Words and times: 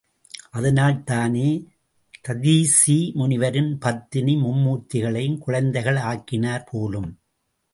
அதனால் 0.49 1.03
தானே 1.03 1.49
ததீசி 2.27 2.97
முனிவரின் 3.13 3.71
பத்தினி 3.79 4.35
மும்மூர்த்திகளையும் 4.35 5.37
குழந்தைகள் 5.37 5.95
ஆக்கினார் 5.95 6.67
போலும். 6.71 7.09